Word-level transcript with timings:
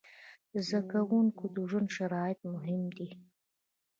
د 0.51 0.53
زده 0.67 0.81
کوونکو 0.91 1.43
د 1.55 1.57
ژوند 1.69 1.89
شرایط 1.97 2.39
مهم 2.53 2.81
دي. 2.97 3.09